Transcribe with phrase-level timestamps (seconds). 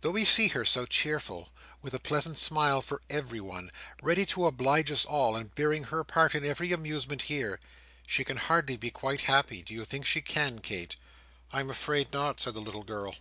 [0.00, 3.70] Though we see her so cheerful; with a pleasant smile for everyone;
[4.02, 7.60] ready to oblige us all, and bearing her part in every amusement here:
[8.04, 10.96] she can hardly be quite happy, do you think she can, Kate?"
[11.52, 13.14] "I am afraid not," said the little girl.